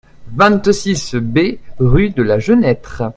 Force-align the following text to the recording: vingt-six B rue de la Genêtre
vingt-six 0.35 1.13
B 1.13 1.59
rue 1.77 2.09
de 2.09 2.23
la 2.23 2.39
Genêtre 2.39 3.03